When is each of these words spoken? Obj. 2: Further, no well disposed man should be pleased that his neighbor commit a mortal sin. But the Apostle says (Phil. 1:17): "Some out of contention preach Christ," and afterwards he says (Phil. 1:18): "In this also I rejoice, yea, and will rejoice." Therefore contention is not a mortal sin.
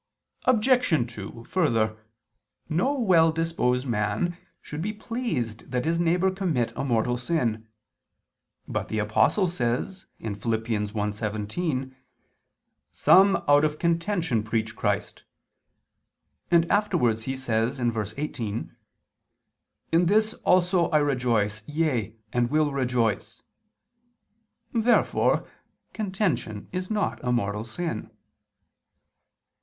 Obj. 0.45 1.13
2: 1.15 1.43
Further, 1.43 1.95
no 2.67 2.97
well 2.97 3.31
disposed 3.31 3.85
man 3.85 4.35
should 4.59 4.81
be 4.81 4.93
pleased 4.93 5.69
that 5.69 5.85
his 5.85 5.99
neighbor 5.99 6.31
commit 6.31 6.73
a 6.75 6.83
mortal 6.83 7.17
sin. 7.17 7.67
But 8.67 8.87
the 8.87 8.97
Apostle 8.97 9.45
says 9.45 10.07
(Phil. 10.19 10.31
1:17): 10.33 11.93
"Some 12.91 13.43
out 13.47 13.63
of 13.63 13.77
contention 13.77 14.41
preach 14.41 14.75
Christ," 14.75 15.21
and 16.49 16.65
afterwards 16.71 17.25
he 17.25 17.35
says 17.35 17.77
(Phil. 17.77 17.91
1:18): 17.91 18.71
"In 19.91 20.05
this 20.07 20.33
also 20.33 20.89
I 20.89 20.97
rejoice, 20.97 21.61
yea, 21.67 22.15
and 22.33 22.49
will 22.49 22.71
rejoice." 22.71 23.43
Therefore 24.73 25.47
contention 25.93 26.69
is 26.71 26.89
not 26.89 27.23
a 27.23 27.31
mortal 27.31 27.63
sin. 27.63 28.09